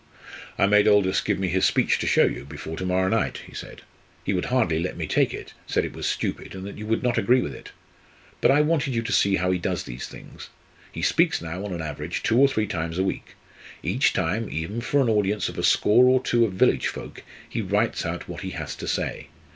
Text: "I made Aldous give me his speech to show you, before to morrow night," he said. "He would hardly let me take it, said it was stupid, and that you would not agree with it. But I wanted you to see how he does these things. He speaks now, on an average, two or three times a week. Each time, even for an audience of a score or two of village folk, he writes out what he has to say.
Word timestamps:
"I 0.57 0.65
made 0.65 0.87
Aldous 0.87 1.21
give 1.21 1.37
me 1.37 1.47
his 1.49 1.63
speech 1.63 1.99
to 1.99 2.07
show 2.07 2.25
you, 2.25 2.43
before 2.43 2.75
to 2.75 2.87
morrow 2.87 3.07
night," 3.07 3.41
he 3.45 3.53
said. 3.53 3.83
"He 4.23 4.33
would 4.33 4.45
hardly 4.45 4.79
let 4.79 4.97
me 4.97 5.05
take 5.05 5.31
it, 5.31 5.53
said 5.67 5.85
it 5.85 5.93
was 5.93 6.07
stupid, 6.07 6.55
and 6.55 6.65
that 6.65 6.79
you 6.79 6.87
would 6.87 7.03
not 7.03 7.19
agree 7.19 7.39
with 7.39 7.53
it. 7.53 7.71
But 8.41 8.49
I 8.49 8.61
wanted 8.61 8.95
you 8.95 9.03
to 9.03 9.11
see 9.11 9.35
how 9.35 9.51
he 9.51 9.59
does 9.59 9.83
these 9.83 10.07
things. 10.07 10.49
He 10.91 11.03
speaks 11.03 11.39
now, 11.39 11.63
on 11.65 11.71
an 11.71 11.83
average, 11.83 12.23
two 12.23 12.39
or 12.39 12.47
three 12.47 12.65
times 12.65 12.97
a 12.97 13.03
week. 13.03 13.35
Each 13.83 14.11
time, 14.11 14.49
even 14.49 14.81
for 14.81 15.01
an 15.01 15.07
audience 15.07 15.49
of 15.49 15.59
a 15.59 15.63
score 15.63 16.05
or 16.05 16.19
two 16.19 16.45
of 16.45 16.53
village 16.53 16.87
folk, 16.87 17.21
he 17.47 17.61
writes 17.61 18.03
out 18.03 18.27
what 18.27 18.41
he 18.41 18.49
has 18.57 18.75
to 18.77 18.87
say. 18.87 19.27